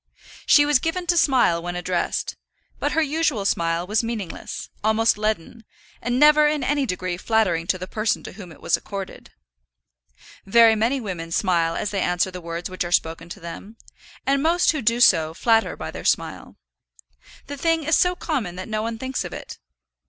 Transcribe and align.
She 0.47 0.65
was 0.65 0.79
given 0.79 1.05
to 1.05 1.15
smile 1.15 1.61
when 1.61 1.75
addressed, 1.75 2.35
but 2.79 2.93
her 2.93 3.03
usual 3.03 3.45
smile 3.45 3.85
was 3.85 4.01
meaningless, 4.03 4.67
almost 4.83 5.15
leaden, 5.15 5.63
and 6.01 6.17
never 6.19 6.47
in 6.47 6.63
any 6.63 6.87
degree 6.87 7.17
flattering 7.17 7.67
to 7.67 7.77
the 7.77 7.85
person 7.85 8.23
to 8.23 8.31
whom 8.31 8.51
it 8.51 8.61
was 8.61 8.75
accorded. 8.75 9.29
Very 10.43 10.73
many 10.73 10.99
women 10.99 11.31
smile 11.31 11.75
as 11.75 11.91
they 11.91 12.01
answer 12.01 12.31
the 12.31 12.41
words 12.41 12.67
which 12.67 12.83
are 12.83 12.91
spoken 12.91 13.29
to 13.29 13.39
them, 13.39 13.77
and 14.25 14.41
most 14.41 14.71
who 14.71 14.81
do 14.81 15.01
so 15.01 15.35
flatter 15.35 15.77
by 15.77 15.91
their 15.91 16.03
smile. 16.03 16.55
The 17.45 17.55
thing 17.55 17.83
is 17.83 17.95
so 17.95 18.15
common 18.15 18.55
that 18.55 18.67
no 18.67 18.81
one 18.81 18.97
thinks 18.97 19.23
of 19.23 19.33
it. 19.33 19.59